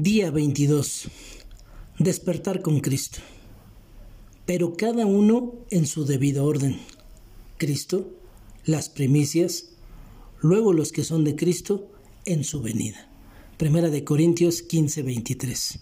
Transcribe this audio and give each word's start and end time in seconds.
Día 0.00 0.30
22. 0.30 1.08
Despertar 1.98 2.62
con 2.62 2.80
Cristo. 2.80 3.18
Pero 4.46 4.74
cada 4.74 5.04
uno 5.04 5.56
en 5.70 5.84
su 5.84 6.06
debido 6.06 6.46
orden. 6.46 6.78
Cristo, 7.58 8.08
las 8.64 8.88
primicias, 8.88 9.72
luego 10.40 10.72
los 10.72 10.92
que 10.92 11.04
son 11.04 11.22
de 11.24 11.36
Cristo 11.36 11.90
en 12.24 12.44
su 12.44 12.62
venida. 12.62 13.10
Primera 13.58 13.90
de 13.90 14.02
Corintios 14.02 14.62
15, 14.62 15.02
23. 15.02 15.80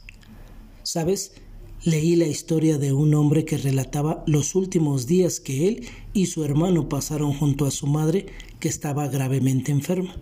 ¿Sabes? 0.82 1.34
Leí 1.84 2.16
la 2.16 2.26
historia 2.26 2.76
de 2.76 2.92
un 2.92 3.14
hombre 3.14 3.44
que 3.44 3.56
relataba 3.56 4.24
los 4.26 4.56
últimos 4.56 5.06
días 5.06 5.38
que 5.38 5.68
él 5.68 5.86
y 6.12 6.26
su 6.26 6.44
hermano 6.44 6.88
pasaron 6.88 7.34
junto 7.34 7.66
a 7.66 7.70
su 7.70 7.86
madre 7.86 8.26
que 8.58 8.68
estaba 8.68 9.06
gravemente 9.06 9.70
enferma. 9.70 10.16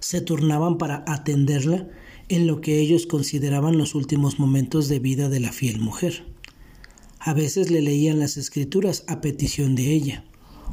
Se 0.00 0.22
turnaban 0.22 0.78
para 0.78 1.04
atenderla 1.06 1.90
en 2.28 2.46
lo 2.46 2.60
que 2.60 2.80
ellos 2.80 3.06
consideraban 3.06 3.78
los 3.78 3.94
últimos 3.94 4.38
momentos 4.38 4.88
de 4.88 4.98
vida 4.98 5.28
de 5.28 5.40
la 5.40 5.52
fiel 5.52 5.80
mujer. 5.80 6.24
A 7.18 7.34
veces 7.34 7.70
le 7.70 7.82
leían 7.82 8.18
las 8.18 8.36
escrituras 8.36 9.04
a 9.06 9.20
petición 9.20 9.74
de 9.74 9.92
ella, 9.92 10.24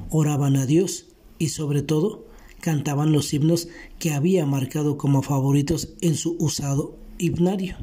oraban 0.10 0.56
a 0.56 0.66
Dios 0.66 1.08
y 1.40 1.50
sobre 1.50 1.82
todo 1.82 2.28
cantaban 2.60 3.12
los 3.12 3.34
himnos 3.34 3.68
que 4.00 4.14
había 4.14 4.46
marcado 4.46 4.98
como 4.98 5.22
favoritos 5.22 5.90
en 6.02 6.16
su 6.16 6.36
usado 6.40 6.98
himnario. 7.18 7.76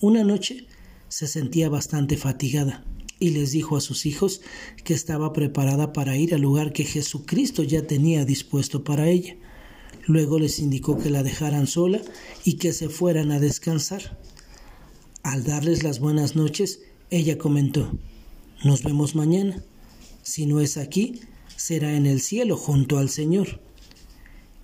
Una 0.00 0.24
noche 0.24 0.66
se 1.08 1.26
sentía 1.26 1.68
bastante 1.68 2.16
fatigada 2.16 2.84
y 3.18 3.30
les 3.30 3.52
dijo 3.52 3.76
a 3.76 3.80
sus 3.80 4.06
hijos 4.06 4.40
que 4.82 4.94
estaba 4.94 5.32
preparada 5.32 5.92
para 5.92 6.16
ir 6.16 6.34
al 6.34 6.40
lugar 6.40 6.72
que 6.72 6.84
Jesucristo 6.84 7.62
ya 7.62 7.86
tenía 7.86 8.24
dispuesto 8.24 8.82
para 8.82 9.08
ella. 9.08 9.36
Luego 10.06 10.38
les 10.38 10.58
indicó 10.58 10.98
que 10.98 11.10
la 11.10 11.22
dejaran 11.22 11.66
sola 11.66 12.00
y 12.44 12.54
que 12.54 12.72
se 12.72 12.88
fueran 12.88 13.30
a 13.30 13.38
descansar. 13.38 14.18
Al 15.22 15.44
darles 15.44 15.84
las 15.84 16.00
buenas 16.00 16.34
noches, 16.34 16.80
ella 17.10 17.38
comentó, 17.38 17.92
Nos 18.64 18.82
vemos 18.82 19.14
mañana. 19.14 19.62
Si 20.22 20.46
no 20.46 20.60
es 20.60 20.76
aquí, 20.76 21.20
será 21.56 21.94
en 21.94 22.06
el 22.06 22.20
cielo 22.20 22.56
junto 22.56 22.98
al 22.98 23.10
Señor. 23.10 23.60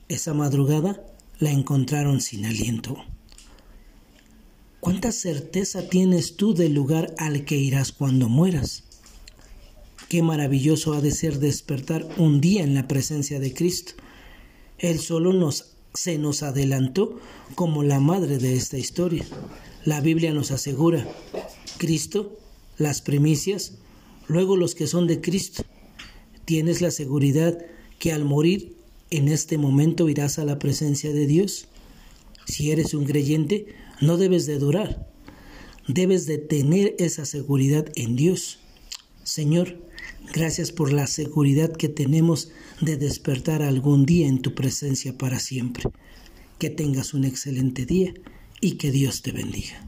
Esa 0.08 0.34
madrugada 0.34 1.04
la 1.38 1.52
encontraron 1.52 2.20
sin 2.20 2.44
aliento. 2.44 2.96
¿Cuánta 4.80 5.12
certeza 5.12 5.88
tienes 5.88 6.36
tú 6.36 6.54
del 6.54 6.74
lugar 6.74 7.14
al 7.18 7.44
que 7.44 7.56
irás 7.56 7.92
cuando 7.92 8.28
mueras? 8.28 8.84
Qué 10.08 10.22
maravilloso 10.22 10.94
ha 10.94 11.00
de 11.00 11.10
ser 11.10 11.38
despertar 11.38 12.08
un 12.16 12.40
día 12.40 12.64
en 12.64 12.74
la 12.74 12.88
presencia 12.88 13.38
de 13.38 13.52
Cristo 13.52 13.94
él 14.78 14.98
solo 15.00 15.50
se 15.94 16.18
nos 16.18 16.42
adelantó 16.42 17.18
como 17.54 17.82
la 17.82 18.00
madre 18.00 18.38
de 18.38 18.54
esta 18.54 18.78
historia. 18.78 19.24
La 19.84 20.00
Biblia 20.00 20.32
nos 20.32 20.50
asegura, 20.50 21.06
Cristo, 21.78 22.38
las 22.76 23.00
primicias, 23.00 23.74
luego 24.28 24.56
los 24.56 24.74
que 24.74 24.86
son 24.86 25.06
de 25.06 25.20
Cristo. 25.20 25.64
Tienes 26.44 26.80
la 26.80 26.90
seguridad 26.90 27.58
que 27.98 28.12
al 28.12 28.24
morir 28.24 28.76
en 29.10 29.28
este 29.28 29.58
momento 29.58 30.08
irás 30.08 30.38
a 30.38 30.44
la 30.44 30.58
presencia 30.58 31.12
de 31.12 31.26
Dios. 31.26 31.66
Si 32.46 32.70
eres 32.70 32.94
un 32.94 33.04
creyente, 33.04 33.74
no 34.00 34.16
debes 34.16 34.46
de 34.46 34.58
durar. 34.58 35.08
Debes 35.86 36.26
de 36.26 36.38
tener 36.38 36.94
esa 36.98 37.24
seguridad 37.24 37.86
en 37.96 38.14
Dios. 38.16 38.58
Señor, 39.24 39.78
Gracias 40.32 40.72
por 40.72 40.92
la 40.92 41.06
seguridad 41.06 41.72
que 41.72 41.88
tenemos 41.88 42.50
de 42.80 42.96
despertar 42.96 43.62
algún 43.62 44.04
día 44.04 44.28
en 44.28 44.42
tu 44.42 44.54
presencia 44.54 45.16
para 45.16 45.40
siempre. 45.40 45.84
Que 46.58 46.70
tengas 46.70 47.14
un 47.14 47.24
excelente 47.24 47.86
día 47.86 48.12
y 48.60 48.72
que 48.72 48.90
Dios 48.90 49.22
te 49.22 49.32
bendiga. 49.32 49.87